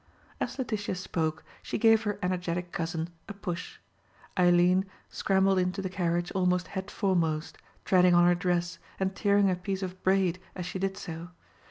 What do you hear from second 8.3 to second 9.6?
dress, and tearing a